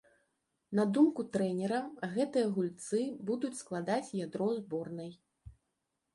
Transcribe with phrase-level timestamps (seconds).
[0.77, 1.81] На думку трэнера,
[2.15, 5.11] гэтыя гульцы будуць складаць ядро зборнай.